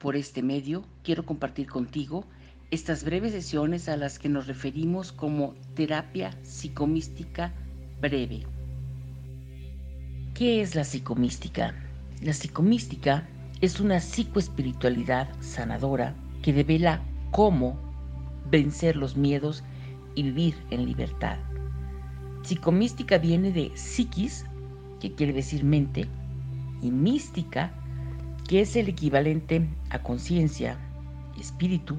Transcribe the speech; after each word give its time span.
Por 0.00 0.16
este 0.16 0.42
medio 0.42 0.82
quiero 1.04 1.26
compartir 1.26 1.68
contigo 1.68 2.24
estas 2.70 3.04
breves 3.04 3.32
sesiones 3.32 3.86
a 3.86 3.98
las 3.98 4.18
que 4.18 4.30
nos 4.30 4.46
referimos 4.46 5.12
como 5.12 5.54
terapia 5.74 6.34
psicomística 6.42 7.52
breve. 8.00 8.46
¿Qué 10.32 10.62
es 10.62 10.74
la 10.74 10.84
psicomística? 10.84 11.74
La 12.22 12.32
psicomística 12.32 13.28
es 13.60 13.78
una 13.78 14.00
psicoespiritualidad 14.00 15.28
sanadora 15.40 16.14
que 16.40 16.54
devela 16.54 17.02
cómo 17.30 17.78
vencer 18.50 18.96
los 18.96 19.18
miedos 19.18 19.62
y 20.14 20.22
vivir 20.22 20.54
en 20.70 20.86
libertad. 20.86 21.36
Psicomística 22.42 23.18
viene 23.18 23.52
de 23.52 23.70
psiquis, 23.74 24.46
que 24.98 25.14
quiere 25.14 25.34
decir 25.34 25.62
mente, 25.62 26.06
y 26.80 26.90
mística, 26.90 27.74
que 28.50 28.62
es 28.62 28.74
el 28.74 28.88
equivalente 28.88 29.64
a 29.90 30.02
conciencia, 30.02 30.76
espíritu, 31.38 31.96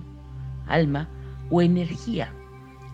alma 0.68 1.08
o 1.50 1.62
energía. 1.62 2.34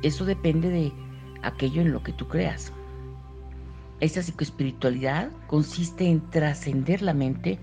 Eso 0.04 0.26
depende 0.26 0.70
de 0.70 0.94
aquello 1.42 1.82
en 1.82 1.92
lo 1.92 2.04
que 2.04 2.14
tú 2.14 2.28
creas. 2.28 2.72
Esta 4.00 4.22
psicoespiritualidad 4.22 5.32
consiste 5.48 6.06
en 6.08 6.22
trascender 6.30 7.02
la 7.02 7.16
mente 7.16 7.58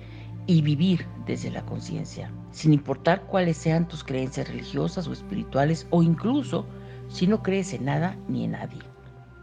y 0.49 0.63
vivir 0.63 1.07
desde 1.27 1.53
la 1.53 1.65
conciencia, 1.65 2.29
sin 2.51 2.73
importar 2.73 3.27
cuáles 3.27 3.57
sean 3.57 3.87
tus 3.87 4.03
creencias 4.03 4.49
religiosas 4.49 5.07
o 5.07 5.13
espirituales 5.13 5.87
o 5.91 6.03
incluso 6.03 6.67
si 7.07 7.29
no 7.29 7.41
crees 7.41 7.73
en 7.73 7.85
nada 7.85 8.17
ni 8.27 8.47
en 8.47 8.51
nadie. 8.51 8.83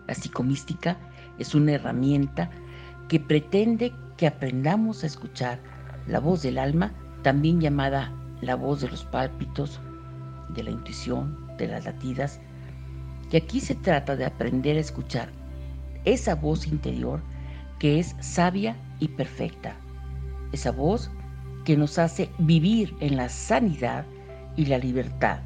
La 0.06 0.16
psicomística 0.16 0.98
es 1.40 1.56
una 1.56 1.72
herramienta 1.72 2.52
que 3.08 3.22
pretende 3.22 3.94
que 4.18 4.28
aprendamos 4.28 5.06
a 5.06 5.08
escuchar 5.08 5.72
la 6.08 6.20
voz 6.20 6.42
del 6.42 6.58
alma, 6.58 6.92
también 7.24 7.60
llamada 7.60 8.12
la 8.42 8.56
voz 8.56 8.82
de 8.82 8.90
los 8.90 9.06
pálpitos, 9.06 9.80
de 10.50 10.64
la 10.64 10.72
intuición, 10.72 11.38
de 11.58 11.68
las 11.68 11.86
latidas, 11.86 12.40
que 13.30 13.38
aquí 13.38 13.60
se 13.60 13.76
trata 13.76 14.16
de 14.16 14.26
aprender 14.26 14.78
a 14.78 14.82
escuchar 14.82 15.30
esa 16.04 16.36
voz 16.36 16.68
interior 16.68 17.22
que 17.80 18.00
es 18.00 18.16
sabia 18.20 18.76
y 19.00 19.08
perfecta, 19.08 19.76
esa 20.52 20.72
voz 20.72 21.10
que 21.66 21.78
nos 21.78 21.98
hace 22.00 22.30
vivir 22.40 22.96
en 23.00 23.18
la 23.18 23.30
sanidad 23.30 24.06
y 24.56 24.66
la 24.66 24.78
libertad. 24.78 25.40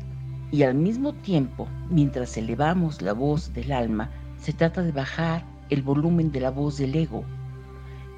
Y 0.51 0.63
al 0.63 0.75
mismo 0.75 1.13
tiempo, 1.13 1.67
mientras 1.89 2.37
elevamos 2.37 3.01
la 3.01 3.13
voz 3.13 3.53
del 3.53 3.71
alma, 3.71 4.09
se 4.37 4.53
trata 4.53 4.81
de 4.81 4.91
bajar 4.91 5.43
el 5.69 5.81
volumen 5.81 6.31
de 6.31 6.39
la 6.39 6.51
voz 6.51 6.77
del 6.77 6.95
ego, 6.95 7.23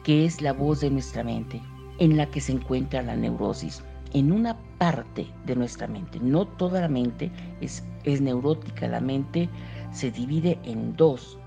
que 0.04 0.26
es 0.26 0.42
la 0.42 0.54
voz 0.54 0.82
de 0.82 0.92
nuestra 0.92 1.24
mente, 1.24 1.62
en 2.00 2.18
la 2.18 2.26
que 2.28 2.42
se 2.42 2.54
encuentra 2.54 3.02
la 3.02 3.16
neurosis, 3.16 3.84
en 4.14 4.32
una 4.32 4.58
parte 4.78 5.28
de 5.46 5.56
nuestra 5.56 5.88
mente. 5.88 6.20
No 6.20 6.46
toda 6.46 6.82
la 6.82 6.88
mente 6.88 7.32
es, 7.62 7.84
es 8.04 8.22
neurótica, 8.22 8.88
la 8.88 9.02
mente 9.02 9.50
se 9.92 10.12
divide 10.12 10.60
en 10.64 10.96
dos. 10.96 11.38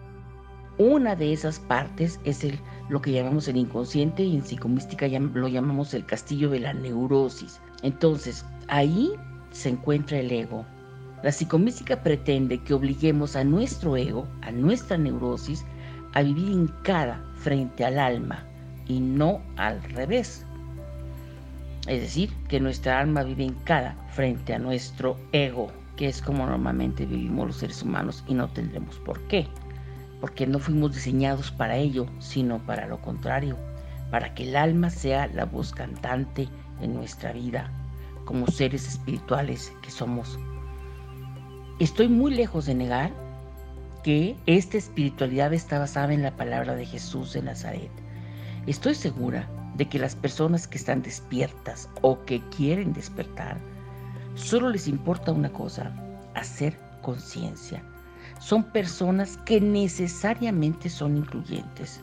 Una 0.79 1.15
de 1.15 1.33
esas 1.33 1.59
partes 1.59 2.21
es 2.25 2.43
el, 2.45 2.59
lo 2.89 3.01
que 3.01 3.13
llamamos 3.13 3.49
el 3.49 3.57
inconsciente 3.57 4.23
y 4.23 4.37
en 4.37 4.45
psicomística 4.45 5.07
lo 5.09 5.49
llamamos 5.49 5.95
el 5.95 6.07
castillo 6.07 6.51
de 6.51 6.61
la 6.61 6.73
neurosis. 6.73 7.61
Entonces, 7.83 8.45
ahí 8.69 9.11
se 9.51 9.71
encuentra 9.71 10.19
el 10.19 10.31
ego, 10.31 10.65
la 11.23 11.33
psicomística 11.33 12.03
pretende 12.03 12.63
que 12.63 12.73
obliguemos 12.73 13.37
a 13.37 13.45
nuestro 13.45 13.95
ego, 13.97 14.27
a 14.41 14.51
nuestra 14.51 14.97
neurosis, 14.97 15.67
a 16.15 16.23
vivir 16.23 16.49
hincada 16.49 17.23
frente 17.35 17.85
al 17.85 17.99
alma 17.99 18.50
y 18.91 18.99
no 18.99 19.41
al 19.57 19.81
revés. 19.85 20.45
Es 21.87 22.01
decir, 22.01 22.33
que 22.49 22.59
nuestra 22.59 22.99
alma 22.99 23.23
vive 23.23 23.45
hincada 23.45 23.97
frente 24.13 24.53
a 24.53 24.59
nuestro 24.59 25.17
ego, 25.31 25.69
que 25.97 26.09
es 26.09 26.21
como 26.21 26.45
normalmente 26.45 27.07
vivimos 27.07 27.47
los 27.47 27.57
seres 27.57 27.83
humanos 27.83 28.25
y 28.27 28.35
no 28.35 28.49
tendremos 28.49 28.97
por 28.99 29.21
qué. 29.29 29.47
Porque 30.21 30.45
no 30.45 30.59
fuimos 30.59 30.93
diseñados 30.93 31.53
para 31.53 31.77
ello, 31.77 32.07
sino 32.19 32.59
para 32.59 32.89
lo 32.89 33.01
contrario, 33.01 33.57
para 34.11 34.35
que 34.35 34.49
el 34.49 34.57
alma 34.57 34.91
sea 34.91 35.29
la 35.29 35.45
voz 35.45 35.73
cantante 35.73 36.49
en 36.81 36.95
nuestra 36.95 37.33
vida, 37.33 37.71
como 38.25 38.49
seres 38.49 38.89
espirituales 38.89 39.73
que 39.83 39.91
somos 39.91 40.37
Estoy 41.79 42.09
muy 42.09 42.35
lejos 42.35 42.67
de 42.67 42.75
negar 42.75 43.11
que 44.03 44.37
esta 44.47 44.77
espiritualidad 44.77 45.55
está 45.55 45.79
basada 45.79 46.13
en 46.13 46.23
la 46.23 46.37
palabra 46.37 46.75
de 46.75 46.85
Jesús 46.85 47.33
de 47.33 47.41
Nazaret. 47.41 47.91
Estoy 48.71 48.95
segura 48.95 49.51
de 49.75 49.89
que 49.89 49.99
las 49.99 50.15
personas 50.15 50.69
que 50.69 50.79
están 50.79 51.03
despiertas 51.03 51.89
o 52.03 52.25
que 52.25 52.41
quieren 52.51 52.93
despertar, 52.93 53.59
solo 54.37 54.69
les 54.69 54.87
importa 54.87 55.33
una 55.33 55.53
cosa, 55.53 55.93
hacer 56.37 56.79
conciencia. 57.03 57.83
Son 58.39 58.63
personas 58.63 59.39
que 59.39 59.61
necesariamente 59.61 60.89
son 60.89 61.17
incluyentes, 61.17 62.01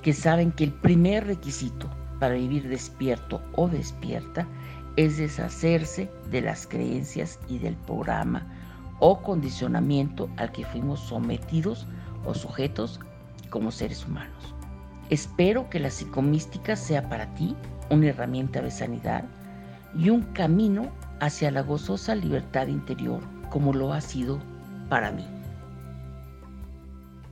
que 0.00 0.14
saben 0.14 0.50
que 0.50 0.64
el 0.64 0.72
primer 0.72 1.26
requisito 1.26 1.90
para 2.20 2.36
vivir 2.36 2.66
despierto 2.70 3.42
o 3.54 3.68
despierta 3.68 4.48
es 4.96 5.18
deshacerse 5.18 6.10
de 6.30 6.40
las 6.40 6.66
creencias 6.66 7.38
y 7.50 7.58
del 7.58 7.76
programa 7.76 8.46
o 8.98 9.20
condicionamiento 9.20 10.30
al 10.38 10.52
que 10.52 10.64
fuimos 10.64 11.00
sometidos 11.00 11.86
o 12.24 12.32
sujetos 12.32 12.98
como 13.50 13.70
seres 13.70 14.06
humanos. 14.06 14.55
Espero 15.08 15.70
que 15.70 15.78
la 15.78 15.90
psicomística 15.90 16.74
sea 16.74 17.08
para 17.08 17.32
ti 17.34 17.54
una 17.90 18.08
herramienta 18.08 18.60
de 18.60 18.72
sanidad 18.72 19.24
y 19.96 20.10
un 20.10 20.22
camino 20.32 20.92
hacia 21.20 21.52
la 21.52 21.62
gozosa 21.62 22.16
libertad 22.16 22.66
interior 22.66 23.22
como 23.50 23.72
lo 23.72 23.92
ha 23.92 24.00
sido 24.00 24.42
para 24.88 25.12
mí. 25.12 25.24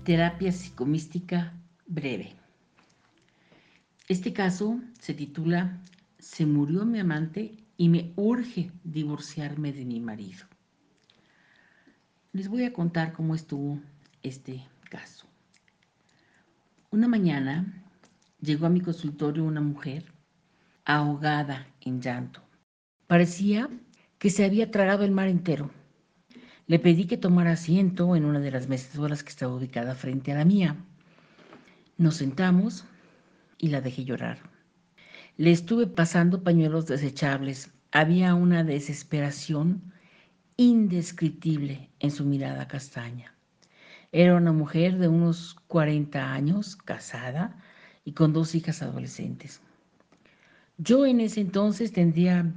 Terapia 0.05 0.53
psicomística 0.53 1.53
breve. 1.87 2.35
Este 4.06 4.33
caso 4.33 4.81
se 5.01 5.15
titula 5.15 5.81
Se 6.19 6.47
murió 6.47 6.85
mi 6.85 7.01
amante 7.01 7.56
y 7.77 7.89
me 7.89 8.12
urge 8.15 8.71
divorciarme 8.85 9.73
de 9.73 9.85
mi 9.85 9.99
marido. 9.99 10.47
Les 12.33 12.49
voy 12.49 12.65
a 12.65 12.73
contar 12.73 13.12
cómo 13.12 13.35
estuvo 13.35 13.81
este 14.23 14.65
caso. 14.91 15.27
Una 16.94 17.09
mañana 17.09 17.82
llegó 18.41 18.66
a 18.66 18.71
mi 18.71 18.81
consultorio 18.81 19.43
una 19.43 19.60
mujer 19.60 20.12
ahogada 20.84 21.66
en 21.81 22.00
llanto. 22.00 22.41
Parecía 23.09 23.69
que 24.21 24.31
se 24.31 24.44
había 24.44 24.71
tragado 24.71 25.03
el 25.03 25.10
mar 25.10 25.27
entero. 25.27 25.72
Le 26.69 26.78
pedí 26.78 27.06
que 27.06 27.16
tomara 27.16 27.50
asiento 27.50 28.15
en 28.15 28.25
una 28.25 28.38
de 28.38 28.53
las 28.53 28.69
mecedoras 28.69 29.25
que 29.25 29.31
estaba 29.31 29.56
ubicada 29.56 29.97
frente 29.97 30.31
a 30.31 30.37
la 30.37 30.44
mía. 30.44 30.77
Nos 31.99 32.19
sentamos 32.19 32.84
y 33.59 33.71
la 33.71 33.81
dejé 33.81 34.05
llorar. 34.05 34.38
Le 35.37 35.50
estuve 35.50 35.88
pasando 35.88 36.44
pañuelos 36.44 36.87
desechables. 36.87 37.72
Había 37.91 38.37
una 38.37 38.62
desesperación 38.62 39.93
indescriptible 40.56 41.91
en 41.99 42.12
su 42.12 42.25
mirada 42.25 42.69
castaña. 42.69 43.34
Era 44.17 44.37
una 44.37 44.53
mujer 44.53 44.99
de 44.99 45.09
unos 45.09 45.57
40 45.67 46.33
años, 46.33 46.77
casada 46.77 47.61
y 48.05 48.13
con 48.13 48.33
dos 48.33 48.55
hijas 48.55 48.81
adolescentes. 48.81 49.61
Yo 50.79 51.05
en 51.05 51.19
ese 51.19 51.41
entonces 51.41 51.93
tendría 51.93 52.49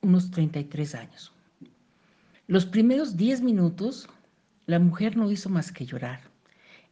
unos 0.00 0.30
33 0.30 0.94
años. 0.94 1.34
Los 2.46 2.64
primeros 2.64 3.18
10 3.18 3.42
minutos, 3.42 4.08
la 4.64 4.78
mujer 4.78 5.18
no 5.18 5.30
hizo 5.30 5.50
más 5.50 5.70
que 5.70 5.84
llorar. 5.84 6.22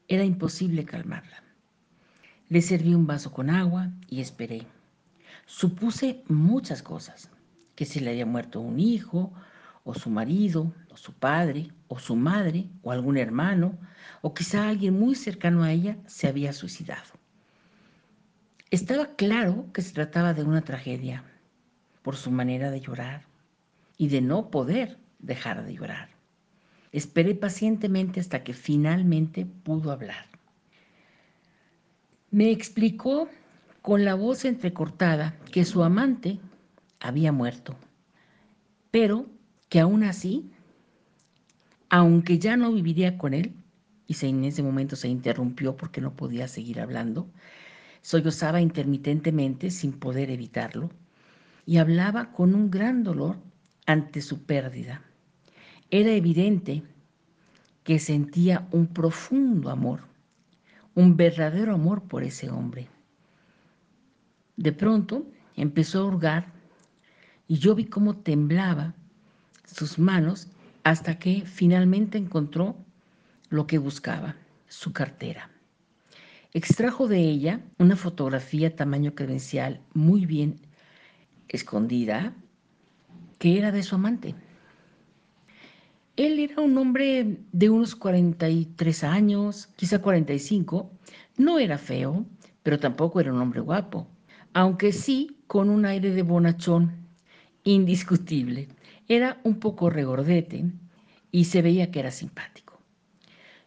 Era 0.06 0.22
imposible 0.22 0.84
calmarla. 0.84 1.42
Le 2.50 2.60
serví 2.60 2.92
un 2.92 3.06
vaso 3.06 3.32
con 3.32 3.48
agua 3.48 3.88
y 4.10 4.20
esperé. 4.20 4.66
Supuse 5.47 6.22
muchas 6.28 6.82
cosas, 6.82 7.30
que 7.75 7.86
se 7.86 8.03
le 8.03 8.10
había 8.10 8.27
muerto 8.27 8.60
un 8.60 8.80
hijo, 8.80 9.33
o 9.91 9.95
su 9.95 10.09
marido, 10.09 10.72
o 10.89 10.97
su 10.97 11.13
padre, 11.13 11.72
o 11.89 11.98
su 11.98 12.15
madre, 12.15 12.69
o 12.83 12.92
algún 12.92 13.16
hermano, 13.16 13.77
o 14.22 14.33
quizá 14.33 14.69
alguien 14.69 14.95
muy 14.97 15.16
cercano 15.16 15.65
a 15.65 15.72
ella 15.72 15.97
se 16.07 16.28
había 16.28 16.53
suicidado. 16.53 17.10
Estaba 18.71 19.07
claro 19.16 19.66
que 19.72 19.83
se 19.83 19.92
trataba 19.92 20.33
de 20.33 20.45
una 20.45 20.63
tragedia 20.63 21.25
por 22.03 22.15
su 22.15 22.31
manera 22.31 22.71
de 22.71 22.81
llorar 22.81 23.25
y 23.98 24.07
de 24.07 24.21
no 24.21 24.48
poder 24.53 24.97
dejar 25.19 25.65
de 25.65 25.75
llorar. 25.75 26.09
Esperé 26.92 27.34
pacientemente 27.34 28.21
hasta 28.21 28.45
que 28.45 28.54
finalmente 28.54 29.45
pudo 29.45 29.91
hablar. 29.91 30.27
Me 32.31 32.53
explicó 32.53 33.28
con 33.83 34.04
la 34.04 34.15
voz 34.15 34.45
entrecortada 34.45 35.37
que 35.51 35.65
su 35.65 35.83
amante 35.83 36.39
había 37.01 37.33
muerto, 37.33 37.75
pero 38.92 39.27
que 39.70 39.80
aún 39.80 40.02
así, 40.02 40.50
aunque 41.88 42.38
ya 42.38 42.56
no 42.56 42.72
viviría 42.72 43.16
con 43.16 43.32
él, 43.32 43.54
y 44.06 44.26
en 44.26 44.44
ese 44.44 44.64
momento 44.64 44.96
se 44.96 45.08
interrumpió 45.08 45.76
porque 45.76 46.00
no 46.00 46.12
podía 46.12 46.48
seguir 46.48 46.80
hablando, 46.80 47.28
sollozaba 48.02 48.60
intermitentemente 48.60 49.70
sin 49.70 49.92
poder 49.92 50.28
evitarlo, 50.30 50.90
y 51.64 51.78
hablaba 51.78 52.32
con 52.32 52.54
un 52.54 52.68
gran 52.70 53.04
dolor 53.04 53.36
ante 53.86 54.20
su 54.20 54.42
pérdida. 54.42 55.02
Era 55.90 56.10
evidente 56.10 56.82
que 57.84 58.00
sentía 58.00 58.66
un 58.72 58.88
profundo 58.88 59.70
amor, 59.70 60.00
un 60.96 61.16
verdadero 61.16 61.74
amor 61.74 62.02
por 62.02 62.24
ese 62.24 62.50
hombre. 62.50 62.88
De 64.56 64.72
pronto 64.72 65.26
empezó 65.54 66.00
a 66.00 66.04
hurgar 66.06 66.52
y 67.46 67.58
yo 67.58 67.76
vi 67.76 67.84
cómo 67.84 68.16
temblaba 68.16 68.94
sus 69.74 69.98
manos 69.98 70.48
hasta 70.84 71.18
que 71.18 71.42
finalmente 71.46 72.18
encontró 72.18 72.76
lo 73.48 73.66
que 73.66 73.78
buscaba, 73.78 74.36
su 74.68 74.92
cartera. 74.92 75.50
Extrajo 76.52 77.06
de 77.06 77.18
ella 77.18 77.60
una 77.78 77.96
fotografía 77.96 78.74
tamaño 78.74 79.14
credencial 79.14 79.80
muy 79.94 80.26
bien 80.26 80.56
escondida 81.48 82.34
que 83.38 83.58
era 83.58 83.72
de 83.72 83.82
su 83.82 83.94
amante. 83.94 84.34
Él 86.16 86.38
era 86.38 86.60
un 86.60 86.76
hombre 86.76 87.38
de 87.52 87.70
unos 87.70 87.96
43 87.96 89.04
años, 89.04 89.68
quizá 89.76 90.00
45. 90.00 90.90
No 91.38 91.58
era 91.58 91.78
feo, 91.78 92.26
pero 92.62 92.78
tampoco 92.78 93.20
era 93.20 93.32
un 93.32 93.40
hombre 93.40 93.60
guapo, 93.60 94.06
aunque 94.52 94.92
sí 94.92 95.38
con 95.46 95.70
un 95.70 95.86
aire 95.86 96.10
de 96.10 96.22
bonachón 96.22 96.92
indiscutible. 97.64 98.68
Era 99.10 99.41
un 99.42 99.59
poco 99.59 99.91
regordete 99.91 100.66
y 101.33 101.47
se 101.47 101.62
veía 101.62 101.91
que 101.91 101.98
era 101.98 102.12
simpático. 102.12 102.78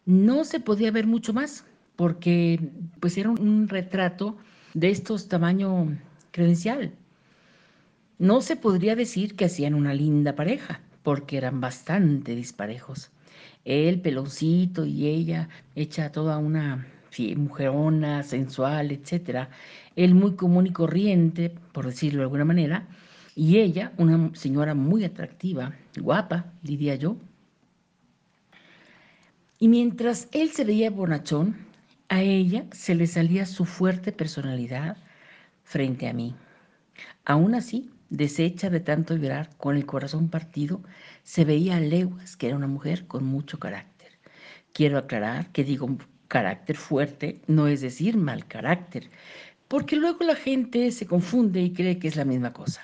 No 0.05 0.45
se 0.45 0.61
podía 0.61 0.89
ver 0.89 1.05
mucho 1.05 1.33
más 1.33 1.65
porque 1.97 2.71
pues 3.01 3.17
era 3.17 3.29
un 3.29 3.67
retrato 3.67 4.37
de 4.73 4.89
estos 4.89 5.27
tamaño 5.27 5.99
credencial. 6.31 6.93
No 8.19 8.39
se 8.39 8.55
podría 8.55 8.95
decir 8.95 9.35
que 9.35 9.43
hacían 9.43 9.73
una 9.73 9.93
linda 9.93 10.33
pareja, 10.33 10.79
porque 11.03 11.35
eran 11.35 11.59
bastante 11.59 12.35
disparejos. 12.35 13.11
Él 13.65 13.99
peloncito 13.99 14.85
y 14.85 15.07
ella 15.07 15.49
hecha 15.75 16.13
toda 16.13 16.37
una 16.37 16.87
mujerona, 17.35 18.23
sensual, 18.23 18.91
etc. 18.91 19.49
Él 19.97 20.15
muy 20.15 20.35
común 20.35 20.67
y 20.67 20.71
corriente, 20.71 21.53
por 21.73 21.85
decirlo 21.85 22.19
de 22.19 22.23
alguna 22.23 22.45
manera, 22.45 22.87
y 23.35 23.59
ella 23.59 23.91
una 23.97 24.33
señora 24.35 24.73
muy 24.73 25.03
atractiva, 25.03 25.73
guapa, 25.99 26.51
diría 26.61 26.95
yo. 26.95 27.17
Y 29.59 29.67
mientras 29.67 30.27
él 30.31 30.51
se 30.51 30.65
veía 30.65 30.89
bonachón, 30.89 31.55
a 32.09 32.21
ella 32.21 32.65
se 32.71 32.95
le 32.95 33.07
salía 33.07 33.45
su 33.45 33.65
fuerte 33.65 34.11
personalidad 34.11 34.97
frente 35.63 36.07
a 36.07 36.13
mí. 36.13 36.35
Aún 37.25 37.55
así, 37.55 37.89
deshecha 38.09 38.69
de 38.69 38.79
tanto 38.79 39.15
llorar, 39.15 39.49
con 39.57 39.75
el 39.75 39.85
corazón 39.85 40.29
partido, 40.29 40.81
se 41.23 41.45
veía 41.45 41.77
a 41.77 41.79
leguas 41.79 42.35
que 42.35 42.47
era 42.47 42.57
una 42.57 42.67
mujer 42.67 43.07
con 43.07 43.23
mucho 43.25 43.57
carácter. 43.59 44.11
Quiero 44.73 44.97
aclarar 44.97 45.51
que 45.51 45.63
digo 45.63 45.97
carácter 46.27 46.77
fuerte, 46.77 47.41
no 47.47 47.67
es 47.67 47.81
decir 47.81 48.17
mal 48.17 48.45
carácter, 48.47 49.09
porque 49.67 49.95
luego 49.95 50.23
la 50.25 50.35
gente 50.35 50.91
se 50.91 51.07
confunde 51.07 51.61
y 51.61 51.73
cree 51.73 51.99
que 51.99 52.07
es 52.09 52.15
la 52.15 52.25
misma 52.25 52.53
cosa. 52.53 52.81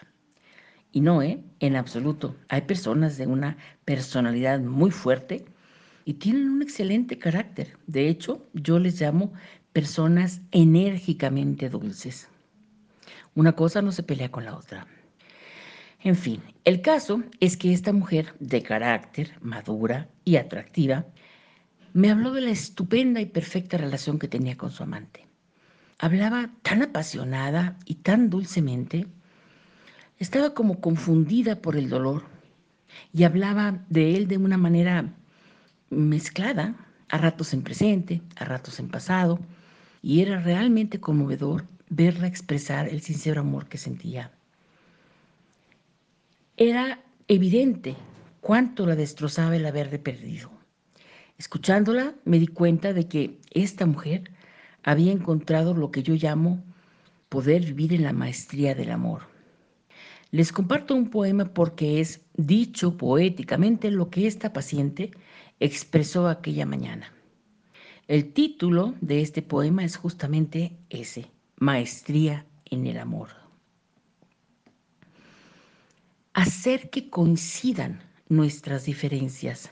Y 0.92 1.02
no, 1.02 1.22
¿eh? 1.22 1.40
En 1.60 1.76
absoluto. 1.76 2.36
Hay 2.48 2.62
personas 2.62 3.18
de 3.18 3.28
una 3.28 3.58
personalidad 3.86 4.60
muy 4.60 4.92
fuerte 4.92 5.46
y 6.06 6.14
tienen 6.16 6.50
un 6.50 6.62
excelente 6.62 7.20
carácter. 7.20 7.78
De 7.88 8.08
hecho, 8.08 8.48
yo 8.54 8.80
les 8.80 9.00
llamo 9.00 9.34
personas 9.74 10.42
enérgicamente 10.52 11.70
dulces. 11.70 12.28
Una 13.36 13.54
cosa 13.54 13.82
no 13.82 13.92
se 13.92 14.04
pelea 14.04 14.32
con 14.32 14.46
la 14.46 14.58
otra. 14.58 14.88
En 16.02 16.16
fin, 16.16 16.42
el 16.64 16.82
caso 16.82 17.24
es 17.40 17.58
que 17.58 17.74
esta 17.74 17.94
mujer 17.94 18.34
de 18.40 18.64
carácter 18.64 19.34
madura 19.42 20.10
y 20.24 20.38
atractiva 20.38 21.06
me 21.94 22.10
habló 22.10 22.32
de 22.32 22.42
la 22.42 22.52
estupenda 22.52 23.20
y 23.20 23.26
perfecta 23.26 23.78
relación 23.78 24.18
que 24.18 24.28
tenía 24.28 24.58
con 24.58 24.72
su 24.72 24.84
amante. 24.84 25.28
Hablaba 25.98 26.52
tan 26.62 26.82
apasionada 26.82 27.78
y 27.86 27.96
tan 27.96 28.30
dulcemente, 28.30 29.08
estaba 30.19 30.54
como 30.54 30.80
confundida 30.80 31.62
por 31.62 31.75
el 31.75 31.89
dolor 31.89 32.24
y 33.13 33.24
hablaba 33.24 33.83
de 33.89 34.16
él 34.16 34.27
de 34.27 34.38
una 34.38 34.57
manera 34.57 35.13
mezclada, 35.89 36.75
a 37.10 37.18
ratos 37.18 37.54
en 37.54 37.63
presente, 37.63 38.21
a 38.36 38.45
ratos 38.45 38.80
en 38.80 38.89
pasado, 38.89 39.39
y 40.04 40.21
era 40.21 40.39
realmente 40.39 41.00
conmovedor 41.00 41.66
verla 41.89 42.27
expresar 42.27 42.88
el 42.88 43.01
sincero 43.01 43.42
amor 43.42 43.68
que 43.68 43.80
sentía 43.80 44.31
era 46.60 47.00
evidente 47.30 47.95
cuánto 48.42 48.86
la 48.86 48.98
destrozaba 48.98 49.56
el 49.56 49.66
haberle 49.66 49.98
perdido. 49.98 50.51
Escuchándola 51.38 52.16
me 52.25 52.38
di 52.38 52.48
cuenta 52.48 52.92
de 52.92 53.07
que 53.07 53.39
esta 53.51 53.86
mujer 53.86 54.30
había 54.83 55.13
encontrado 55.13 55.74
lo 55.74 55.89
que 55.89 56.04
yo 56.04 56.16
llamo 56.16 56.62
poder 57.30 57.63
vivir 57.63 57.94
en 57.94 58.04
la 58.04 58.12
maestría 58.12 58.75
del 58.75 58.92
amor. 58.92 59.21
Les 60.31 60.52
comparto 60.52 60.94
un 60.94 61.10
poema 61.10 61.46
porque 61.46 62.00
es 62.00 62.22
dicho 62.36 62.98
poéticamente 62.98 63.90
lo 63.90 64.12
que 64.12 64.28
esta 64.28 64.54
paciente 64.54 65.12
expresó 65.60 66.28
aquella 66.28 66.68
mañana. 66.68 67.12
El 68.08 68.31
título 68.34 68.94
de 69.02 69.22
este 69.22 69.42
poema 69.42 69.84
es 69.84 69.98
justamente 69.98 70.78
ese, 70.90 71.31
Maestría 71.58 72.46
en 72.66 72.86
el 72.86 72.98
Amor. 73.00 73.30
Hacer 76.34 76.92
que 76.92 77.10
coincidan 77.10 78.00
nuestras 78.30 78.86
diferencias, 78.86 79.72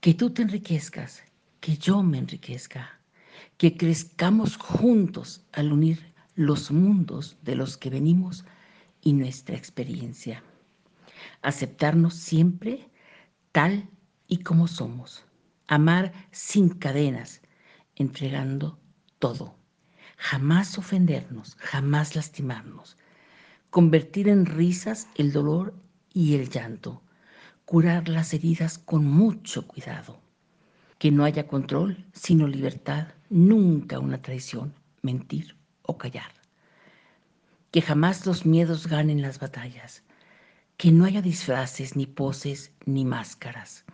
que 0.00 0.14
tú 0.14 0.30
te 0.30 0.42
enriquezcas, 0.42 1.24
que 1.60 1.76
yo 1.76 2.02
me 2.04 2.18
enriquezca, 2.18 3.00
que 3.58 3.76
crezcamos 3.76 4.56
juntos 4.56 5.44
al 5.52 5.72
unir 5.72 6.14
los 6.36 6.70
mundos 6.70 7.36
de 7.42 7.56
los 7.56 7.76
que 7.76 7.90
venimos 7.90 8.44
y 9.02 9.12
nuestra 9.12 9.56
experiencia. 9.56 10.42
Aceptarnos 11.42 12.14
siempre 12.14 12.90
tal 13.52 13.88
y 14.26 14.38
como 14.38 14.68
somos. 14.68 15.24
Amar 15.66 16.12
sin 16.30 16.68
cadenas, 16.68 17.42
entregando 17.96 18.78
todo. 19.18 19.56
Jamás 20.16 20.76
ofendernos, 20.78 21.56
jamás 21.56 22.14
lastimarnos, 22.14 22.98
convertir 23.70 24.28
en 24.28 24.44
risas 24.46 25.08
el 25.14 25.32
dolor 25.32 25.74
y 26.12 26.34
el 26.34 26.50
llanto, 26.50 27.02
curar 27.64 28.08
las 28.08 28.34
heridas 28.34 28.78
con 28.78 29.06
mucho 29.06 29.66
cuidado. 29.66 30.20
Que 30.98 31.10
no 31.10 31.24
haya 31.24 31.46
control, 31.46 32.04
sino 32.12 32.46
libertad, 32.46 33.08
nunca 33.30 33.98
una 33.98 34.20
traición, 34.20 34.74
mentir 35.02 35.56
o 35.82 35.96
callar. 35.96 36.39
Que 37.70 37.82
jamás 37.82 38.26
los 38.26 38.46
miedos 38.46 38.86
ganen 38.86 39.22
las 39.22 39.38
batallas, 39.38 40.02
que 40.76 40.90
no 40.92 41.04
haya 41.04 41.22
disfraces, 41.22 41.96
ni 41.96 42.06
poses, 42.06 42.72
ni 42.84 43.04
máscaras. 43.04 43.84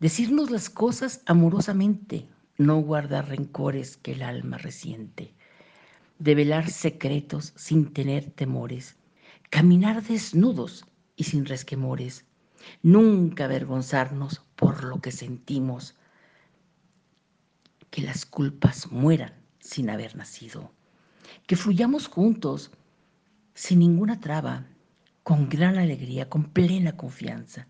Decirnos 0.00 0.50
las 0.50 0.70
cosas 0.70 1.22
amorosamente, 1.26 2.26
no 2.56 2.78
guardar 2.80 3.28
rencores 3.28 3.96
que 3.96 4.12
el 4.12 4.22
alma 4.22 4.58
resiente. 4.58 5.34
Develar 6.18 6.70
secretos 6.70 7.52
sin 7.56 7.92
tener 7.92 8.30
temores 8.30 8.98
caminar 9.50 10.02
desnudos 10.02 10.84
y 11.16 11.24
sin 11.24 11.46
resquemores, 11.46 12.24
nunca 12.82 13.44
avergonzarnos 13.44 14.42
por 14.56 14.84
lo 14.84 15.00
que 15.00 15.10
sentimos, 15.10 15.94
que 17.90 18.02
las 18.02 18.26
culpas 18.26 18.90
mueran 18.92 19.32
sin 19.58 19.88
haber 19.90 20.16
nacido, 20.16 20.70
que 21.46 21.56
fluyamos 21.56 22.08
juntos 22.08 22.70
sin 23.58 23.80
ninguna 23.80 24.20
traba, 24.20 24.68
con 25.24 25.48
gran 25.48 25.78
alegría, 25.78 26.28
con 26.28 26.44
plena 26.44 26.96
confianza, 26.96 27.66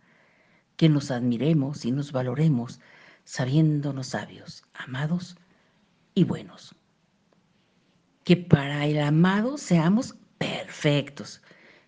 que 0.77 0.91
nos 0.91 1.11
admiremos 1.11 1.87
y 1.87 1.93
nos 1.93 2.13
valoremos 2.13 2.79
sabiéndonos 3.25 4.09
sabios, 4.09 4.65
amados 4.75 5.39
y 6.15 6.25
buenos. 6.25 6.75
Que 8.23 8.37
para 8.37 8.85
el 8.85 9.01
amado 9.01 9.57
seamos 9.57 10.15
perfectos, 10.37 11.41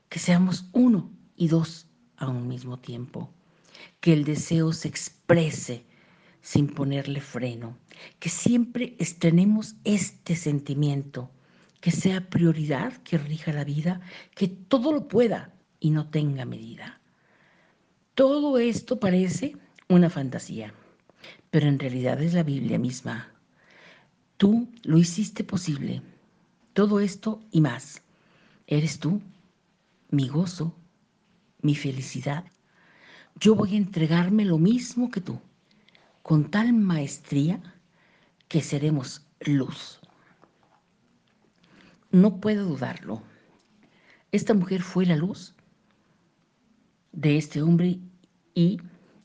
que 0.08 0.18
seamos 0.18 0.70
uno 0.72 1.10
y 1.36 1.48
dos 1.48 1.86
a 2.16 2.26
un 2.28 2.48
mismo 2.48 2.78
tiempo, 2.78 3.30
que 4.00 4.14
el 4.14 4.24
deseo 4.24 4.72
se 4.72 4.88
exprese 4.88 5.84
sin 6.40 6.68
ponerle 6.68 7.20
freno, 7.20 7.76
que 8.18 8.30
siempre 8.30 8.96
estrenemos 8.98 9.74
este 9.84 10.36
sentimiento, 10.36 11.30
que 11.80 11.90
sea 11.90 12.28
prioridad 12.28 12.92
que 12.98 13.18
rija 13.18 13.52
la 13.52 13.64
vida, 13.64 14.00
que 14.34 14.48
todo 14.48 14.92
lo 14.92 15.08
pueda 15.08 15.54
y 15.78 15.90
no 15.90 16.08
tenga 16.08 16.44
medida. 16.44 17.00
Todo 18.14 18.58
esto 18.58 19.00
parece 19.00 19.56
una 19.88 20.10
fantasía, 20.10 20.74
pero 21.50 21.68
en 21.68 21.78
realidad 21.78 22.22
es 22.22 22.34
la 22.34 22.42
Biblia 22.42 22.78
misma. 22.78 23.32
Tú 24.36 24.68
lo 24.82 24.98
hiciste 24.98 25.44
posible. 25.44 26.02
Todo 26.72 27.00
esto 27.00 27.40
y 27.50 27.60
más. 27.60 28.02
Eres 28.66 28.98
tú 28.98 29.20
mi 30.10 30.28
gozo, 30.28 30.74
mi 31.62 31.74
felicidad, 31.74 32.44
yo 33.36 33.54
voy 33.54 33.74
a 33.74 33.78
entregarme 33.78 34.44
lo 34.44 34.58
mismo 34.58 35.10
que 35.10 35.20
tú, 35.20 35.40
con 36.22 36.50
tal 36.50 36.72
maestría 36.72 37.60
que 38.48 38.60
seremos 38.60 39.24
luz. 39.40 39.99
No 42.12 42.40
puedo 42.40 42.64
dudarlo. 42.64 43.22
Esta 44.32 44.52
mujer 44.52 44.82
fue 44.82 45.06
la 45.06 45.14
luz 45.14 45.54
de 47.12 47.36
este 47.36 47.62
hombre 47.62 48.00
y 48.52 48.78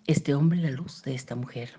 este 0.06 0.36
hombre 0.36 0.60
la 0.60 0.70
luz 0.70 1.02
de 1.02 1.16
esta 1.16 1.36
mujer. 1.36 1.72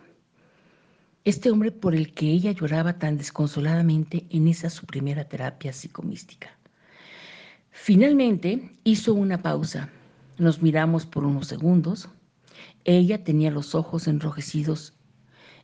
Este 1.24 1.52
hombre 1.52 1.70
por 1.70 1.94
el 1.94 2.12
que 2.12 2.26
ella 2.26 2.50
lloraba 2.50 2.98
tan 2.98 3.18
desconsoladamente 3.18 4.26
en 4.30 4.48
esa 4.48 4.68
su 4.68 4.84
primera 4.84 5.28
terapia 5.28 5.72
psicomística. 5.72 6.50
Finalmente 7.70 8.76
hizo 8.82 9.14
una 9.14 9.40
pausa. 9.40 9.88
Nos 10.38 10.60
miramos 10.60 11.06
por 11.06 11.24
unos 11.24 11.46
segundos. 11.46 12.08
Ella 12.84 13.22
tenía 13.22 13.52
los 13.52 13.76
ojos 13.76 14.08
enrojecidos 14.08 14.94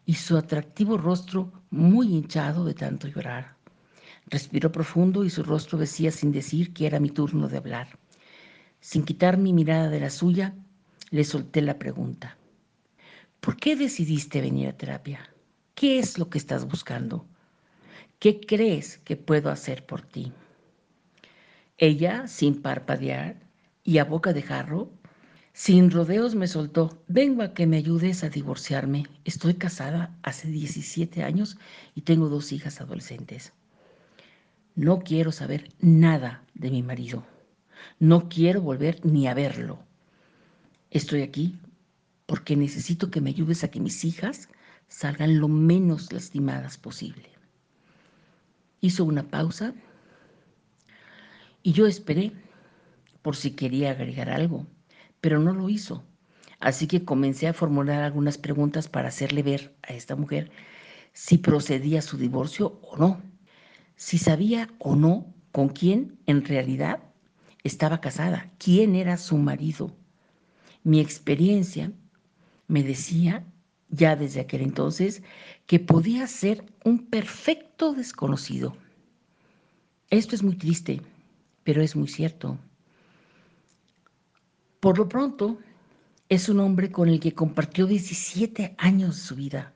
y 0.07 0.15
su 0.15 0.37
atractivo 0.37 0.99
rostro 0.99 1.53
muy 1.71 2.13
hinchado 2.13 2.65
de 2.65 2.75
tanto 2.75 3.09
llorar. 3.09 3.62
Respiró 4.27 4.73
profundo 4.73 5.25
y 5.25 5.31
su 5.31 5.43
rostro 5.43 5.79
decía 5.79 6.11
sin 6.11 6.33
decir 6.33 6.73
que 6.73 6.87
era 6.87 7.01
mi 7.01 7.11
turno 7.11 7.49
de 7.49 7.59
hablar. 7.59 7.99
Sin 8.81 9.05
quitar 9.05 9.37
mi 9.37 9.53
mirada 9.53 9.89
de 9.89 10.01
la 10.01 10.11
suya, 10.11 10.55
le 11.11 11.25
solté 11.25 11.61
la 11.63 11.79
pregunta. 11.79 12.37
¿Por 13.41 13.57
qué 13.57 13.77
decidiste 13.77 14.41
venir 14.41 14.69
a 14.69 14.77
terapia? 14.77 15.21
¿Qué 15.75 15.99
es 15.99 16.19
lo 16.19 16.31
que 16.31 16.39
estás 16.39 16.67
buscando? 16.67 17.27
¿Qué 18.19 18.41
crees 18.41 18.99
que 18.99 19.17
puedo 19.17 19.51
hacer 19.51 19.85
por 19.85 20.03
ti? 20.03 20.33
Ella, 21.77 22.29
sin 22.29 22.63
parpadear 22.63 23.37
y 23.83 23.99
a 23.99 24.05
boca 24.05 24.33
de 24.33 24.43
jarro, 24.43 24.93
sin 25.53 25.91
rodeos 25.91 26.35
me 26.35 26.47
soltó, 26.47 27.03
vengo 27.09 27.43
a 27.43 27.53
que 27.53 27.67
me 27.67 27.77
ayudes 27.77 28.25
a 28.25 28.31
divorciarme. 28.31 29.07
Estoy 29.25 29.55
casada 29.55 30.17
hace 30.23 30.49
17 30.49 31.25
años 31.25 31.59
y 31.95 32.03
tengo 32.03 32.29
dos 32.29 32.53
hijas 32.53 32.81
adolescentes. 32.81 33.53
No 34.75 35.01
quiero 35.01 35.33
saber 35.33 35.69
nada 35.81 36.45
de 36.55 36.71
mi 36.71 36.83
marido. 36.83 37.27
No 37.99 38.29
quiero 38.29 38.63
volver 38.63 39.05
ni 39.05 39.27
a 39.27 39.35
verlo. 39.35 39.81
Estoy 40.91 41.23
aquí 41.23 41.59
porque 42.27 42.57
necesito 42.57 43.11
que 43.11 43.21
me 43.21 43.31
ayudes 43.31 43.65
a 43.65 43.69
que 43.69 43.81
mis 43.81 44.05
hijas 44.05 44.49
salgan 44.89 45.39
lo 45.39 45.49
menos 45.49 46.13
lastimadas 46.13 46.79
posible. 46.79 47.29
Hizo 48.81 49.05
una 49.05 49.25
pausa 49.25 49.75
y 51.63 51.73
yo 51.73 51.87
esperé 51.87 52.33
por 53.21 53.37
si 53.37 53.53
quería 53.53 53.91
agregar 53.91 54.31
algo, 54.31 54.67
pero 55.21 55.39
no 55.39 55.53
lo 55.53 55.69
hizo. 55.69 56.03
Así 56.61 56.87
que 56.87 57.05
comencé 57.05 57.47
a 57.49 57.53
formular 57.53 58.03
algunas 58.03 58.39
preguntas 58.39 58.89
para 58.89 59.09
hacerle 59.09 59.43
ver 59.43 59.75
a 59.83 59.93
esta 59.93 60.17
mujer 60.17 60.51
si 61.13 61.37
procedía 61.39 62.01
su 62.01 62.17
divorcio 62.17 62.79
o 62.83 62.97
no, 62.97 63.21
si 64.03 64.19
sabía 64.19 64.69
o 64.81 64.97
no 64.97 65.33
con 65.53 65.69
quién 65.69 66.19
en 66.27 66.45
realidad 66.45 66.99
estaba 67.63 68.01
casada, 68.01 68.51
quién 68.59 68.97
era 68.97 69.17
su 69.17 69.37
marido. 69.37 69.97
Mi 70.83 70.99
experiencia 70.99 71.93
me 72.67 72.83
decía 72.83 73.45
ya 73.91 74.17
desde 74.17 74.41
aquel 74.41 74.63
entonces 74.63 75.23
que 75.67 75.79
podía 75.79 76.27
ser 76.27 76.65
un 76.85 77.07
perfecto 77.07 77.95
desconocido. 77.95 78.77
Esto 80.11 80.35
es 80.35 80.43
muy 80.43 80.57
triste, 80.57 81.01
pero 81.63 81.81
es 81.81 81.95
muy 81.95 82.09
cierto. 82.09 82.59
Por 84.81 84.99
lo 84.99 85.09
pronto, 85.09 85.61
es 86.29 86.49
un 86.49 86.59
hombre 86.59 86.91
con 86.91 87.09
el 87.09 87.21
que 87.21 87.35
compartió 87.35 87.87
17 87.87 88.75
años 88.79 89.15
de 89.15 89.23
su 89.23 89.37
vida 89.37 89.73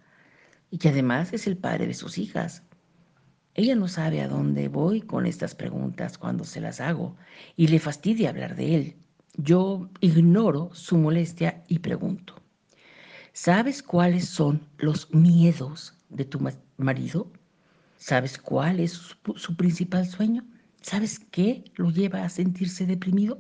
y 0.72 0.78
que 0.78 0.88
además 0.88 1.32
es 1.32 1.46
el 1.46 1.56
padre 1.56 1.86
de 1.86 1.94
sus 1.94 2.18
hijas. 2.18 2.65
Ella 3.58 3.74
no 3.74 3.88
sabe 3.88 4.20
a 4.20 4.28
dónde 4.28 4.68
voy 4.68 5.00
con 5.00 5.24
estas 5.24 5.54
preguntas 5.54 6.18
cuando 6.18 6.44
se 6.44 6.60
las 6.60 6.78
hago 6.78 7.16
y 7.56 7.68
le 7.68 7.78
fastidia 7.78 8.28
hablar 8.28 8.54
de 8.54 8.74
él. 8.74 8.96
Yo 9.38 9.88
ignoro 10.00 10.68
su 10.74 10.98
molestia 10.98 11.64
y 11.66 11.78
pregunto, 11.78 12.34
¿sabes 13.32 13.82
cuáles 13.82 14.28
son 14.28 14.60
los 14.76 15.10
miedos 15.14 15.94
de 16.10 16.26
tu 16.26 16.38
marido? 16.76 17.32
¿Sabes 17.96 18.36
cuál 18.36 18.78
es 18.78 18.92
su, 18.92 19.16
su 19.36 19.56
principal 19.56 20.06
sueño? 20.06 20.44
¿Sabes 20.82 21.18
qué 21.18 21.64
lo 21.76 21.90
lleva 21.90 22.24
a 22.24 22.28
sentirse 22.28 22.84
deprimido? 22.84 23.38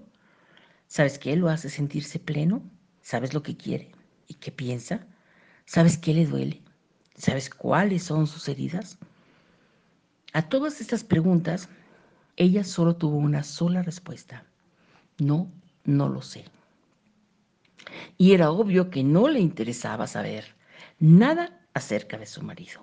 ¿Sabes 0.86 1.18
qué 1.18 1.36
lo 1.36 1.50
hace 1.50 1.68
sentirse 1.68 2.18
pleno? 2.18 2.62
¿Sabes 3.02 3.34
lo 3.34 3.42
que 3.42 3.58
quiere 3.58 3.92
y 4.28 4.34
qué 4.34 4.50
piensa? 4.50 5.06
¿Sabes 5.66 5.98
qué 5.98 6.14
le 6.14 6.24
duele? 6.24 6.62
¿Sabes 7.16 7.50
cuáles 7.50 8.04
son 8.04 8.26
sus 8.26 8.48
heridas? 8.48 8.98
A 10.32 10.48
todas 10.48 10.80
estas 10.80 11.04
preguntas, 11.04 11.68
ella 12.36 12.64
solo 12.64 12.96
tuvo 12.96 13.16
una 13.16 13.42
sola 13.42 13.82
respuesta. 13.82 14.44
No, 15.18 15.50
no 15.84 16.08
lo 16.08 16.22
sé. 16.22 16.44
Y 18.18 18.32
era 18.32 18.50
obvio 18.50 18.90
que 18.90 19.02
no 19.02 19.28
le 19.28 19.40
interesaba 19.40 20.06
saber 20.06 20.54
nada 20.98 21.60
acerca 21.74 22.18
de 22.18 22.26
su 22.26 22.42
marido. 22.42 22.80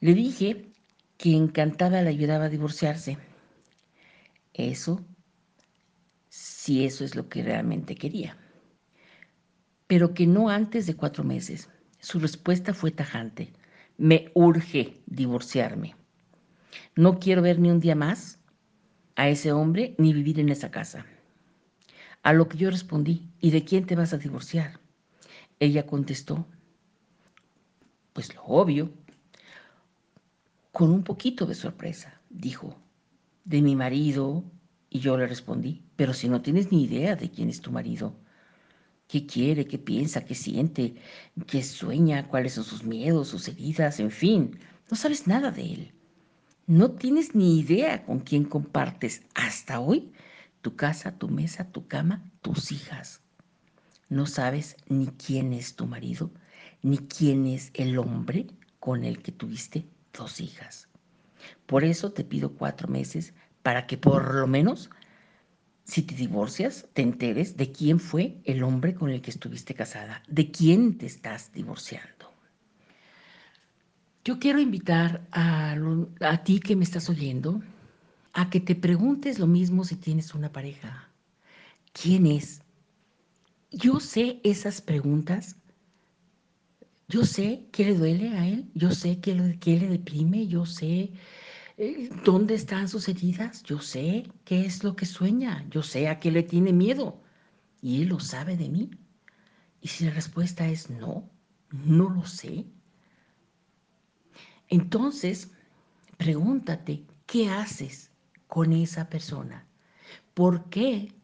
Le 0.00 0.14
dije 0.14 0.72
que 1.16 1.36
encantada 1.36 2.02
le 2.02 2.08
ayudaba 2.08 2.46
a 2.46 2.48
divorciarse. 2.48 3.18
Eso, 4.54 5.04
si 6.28 6.84
eso 6.84 7.04
es 7.04 7.14
lo 7.14 7.28
que 7.28 7.42
realmente 7.42 7.94
quería. 7.94 8.36
Pero 9.86 10.14
que 10.14 10.26
no 10.26 10.48
antes 10.48 10.86
de 10.86 10.96
cuatro 10.96 11.24
meses. 11.24 11.68
Su 11.98 12.18
respuesta 12.18 12.72
fue 12.72 12.90
tajante. 12.90 13.52
Me 14.00 14.30
urge 14.32 15.02
divorciarme. 15.04 15.94
No 16.96 17.18
quiero 17.18 17.42
ver 17.42 17.58
ni 17.58 17.70
un 17.70 17.80
día 17.80 17.94
más 17.94 18.38
a 19.14 19.28
ese 19.28 19.52
hombre 19.52 19.94
ni 19.98 20.14
vivir 20.14 20.40
en 20.40 20.48
esa 20.48 20.70
casa. 20.70 21.04
A 22.22 22.32
lo 22.32 22.48
que 22.48 22.56
yo 22.56 22.70
respondí, 22.70 23.28
¿y 23.42 23.50
de 23.50 23.62
quién 23.62 23.84
te 23.84 23.96
vas 23.96 24.14
a 24.14 24.16
divorciar? 24.16 24.80
Ella 25.58 25.84
contestó, 25.84 26.46
pues 28.14 28.34
lo 28.34 28.42
obvio, 28.44 28.90
con 30.72 30.90
un 30.90 31.04
poquito 31.04 31.44
de 31.44 31.54
sorpresa. 31.54 32.22
Dijo, 32.30 32.78
de 33.44 33.60
mi 33.60 33.76
marido. 33.76 34.44
Y 34.88 35.00
yo 35.00 35.18
le 35.18 35.26
respondí, 35.26 35.82
pero 35.96 36.14
si 36.14 36.30
no 36.30 36.40
tienes 36.40 36.72
ni 36.72 36.84
idea 36.84 37.16
de 37.16 37.30
quién 37.30 37.50
es 37.50 37.60
tu 37.60 37.70
marido, 37.70 38.14
qué 39.10 39.26
quiere, 39.26 39.66
qué 39.66 39.78
piensa, 39.78 40.24
qué 40.24 40.34
siente, 40.34 40.94
qué 41.46 41.62
sueña, 41.64 42.28
cuáles 42.28 42.54
son 42.54 42.64
sus 42.64 42.84
miedos, 42.84 43.28
sus 43.28 43.48
heridas, 43.48 43.98
en 43.98 44.10
fin, 44.10 44.58
no 44.88 44.96
sabes 44.96 45.26
nada 45.26 45.50
de 45.50 45.62
él. 45.62 45.92
No 46.66 46.92
tienes 46.92 47.34
ni 47.34 47.58
idea 47.58 48.04
con 48.04 48.20
quién 48.20 48.44
compartes 48.44 49.22
hasta 49.34 49.80
hoy 49.80 50.12
tu 50.62 50.76
casa, 50.76 51.18
tu 51.18 51.28
mesa, 51.28 51.64
tu 51.72 51.88
cama, 51.88 52.22
tus 52.40 52.70
hijas. 52.70 53.20
No 54.08 54.26
sabes 54.26 54.76
ni 54.88 55.08
quién 55.08 55.52
es 55.52 55.74
tu 55.74 55.86
marido, 55.86 56.30
ni 56.82 56.98
quién 56.98 57.46
es 57.46 57.72
el 57.74 57.98
hombre 57.98 58.46
con 58.78 59.04
el 59.04 59.22
que 59.22 59.32
tuviste 59.32 59.86
dos 60.12 60.40
hijas. 60.40 60.88
Por 61.66 61.82
eso 61.82 62.12
te 62.12 62.22
pido 62.22 62.52
cuatro 62.52 62.86
meses 62.86 63.34
para 63.62 63.88
que 63.88 63.98
por 63.98 64.34
lo 64.34 64.46
menos, 64.46 64.90
si 65.90 66.02
te 66.02 66.14
divorcias, 66.14 66.86
te 66.92 67.02
enteres 67.02 67.56
de 67.56 67.72
quién 67.72 67.98
fue 67.98 68.40
el 68.44 68.62
hombre 68.62 68.94
con 68.94 69.10
el 69.10 69.20
que 69.20 69.30
estuviste 69.30 69.74
casada, 69.74 70.22
de 70.28 70.50
quién 70.50 70.98
te 70.98 71.06
estás 71.06 71.52
divorciando. 71.52 72.32
Yo 74.24 74.38
quiero 74.38 74.60
invitar 74.60 75.26
a, 75.32 75.76
a 76.20 76.44
ti 76.44 76.60
que 76.60 76.76
me 76.76 76.84
estás 76.84 77.08
oyendo 77.10 77.60
a 78.32 78.48
que 78.48 78.60
te 78.60 78.76
preguntes 78.76 79.38
lo 79.38 79.46
mismo 79.46 79.84
si 79.84 79.96
tienes 79.96 80.34
una 80.34 80.52
pareja. 80.52 81.10
¿Quién 81.92 82.26
es? 82.26 82.62
Yo 83.72 83.98
sé 83.98 84.40
esas 84.44 84.80
preguntas 84.80 85.56
yo 87.10 87.24
sé 87.24 87.66
qué 87.72 87.86
le 87.86 87.94
duele 87.94 88.28
a 88.38 88.46
él, 88.46 88.70
yo 88.72 88.92
sé 88.92 89.18
qué, 89.18 89.34
le 89.34 89.88
deprime, 89.88 90.46
yo 90.46 90.64
sé 90.64 91.10
dónde 92.24 92.54
están 92.54 92.88
sus 92.88 93.08
heridas, 93.08 93.62
yo 93.62 93.80
sé 93.80 94.30
qué 94.44 94.66
es 94.66 94.84
lo 94.84 94.96
que 94.96 95.06
sueña, 95.06 95.66
yo 95.70 95.82
sé 95.82 96.08
a 96.08 96.20
qué 96.20 96.30
le 96.30 96.42
tiene 96.42 96.72
miedo. 96.72 97.22
Y 97.80 98.02
él 98.02 98.08
lo 98.08 98.20
sabe 98.20 98.56
de 98.56 98.68
mí. 98.68 98.90
Y 99.80 99.88
si 99.88 100.04
la 100.04 100.10
respuesta 100.10 100.68
es 100.68 100.90
no, 100.90 101.30
no 101.70 102.10
lo 102.10 102.26
sé, 102.26 102.66
entonces 104.68 105.52
pregúntate, 106.18 107.06
¿qué 107.26 107.48
haces 107.48 108.10
con 108.46 108.72
esa 108.72 109.08
persona? 109.08 109.66
¿Por 110.34 110.68
qué 110.68 111.14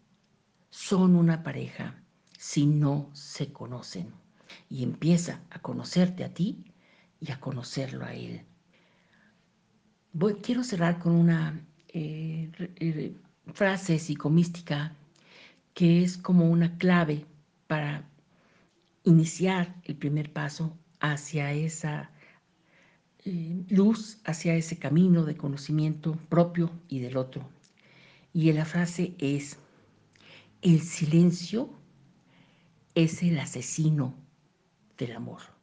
son 0.70 1.16
una 1.16 1.42
pareja 1.42 2.02
si 2.38 2.66
no 2.66 3.10
se 3.12 3.52
conocen? 3.52 4.12
y 4.68 4.82
empieza 4.82 5.42
a 5.50 5.60
conocerte 5.60 6.24
a 6.24 6.32
ti 6.32 6.64
y 7.20 7.32
a 7.32 7.40
conocerlo 7.40 8.04
a 8.04 8.14
él. 8.14 8.44
Quiero 10.42 10.64
cerrar 10.64 10.98
con 10.98 11.12
una 11.12 11.60
eh, 11.88 12.50
frase 13.52 13.98
psicomística 13.98 14.94
que 15.74 16.02
es 16.02 16.16
como 16.16 16.50
una 16.50 16.78
clave 16.78 17.26
para 17.66 18.08
iniciar 19.04 19.74
el 19.84 19.96
primer 19.96 20.32
paso 20.32 20.76
hacia 21.00 21.52
esa 21.52 22.10
eh, 23.24 23.64
luz, 23.68 24.18
hacia 24.24 24.54
ese 24.54 24.78
camino 24.78 25.24
de 25.24 25.36
conocimiento 25.36 26.16
propio 26.28 26.70
y 26.88 27.00
del 27.00 27.16
otro. 27.16 27.48
Y 28.32 28.52
la 28.52 28.64
frase 28.64 29.14
es, 29.18 29.58
el 30.62 30.80
silencio 30.80 31.70
es 32.94 33.22
el 33.22 33.38
asesino 33.38 34.14
del 34.96 35.12
amor. 35.12 35.55